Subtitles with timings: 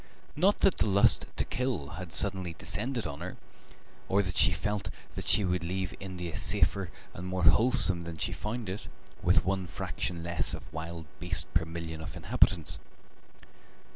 [0.35, 3.37] Not that the lust to kill had suddenly descended on her,
[4.09, 8.31] or that she felt that she would leave India safer and more wholesome than she
[8.31, 8.87] had found it,
[9.21, 12.79] with one fraction less of wild beast per million of inhabitants.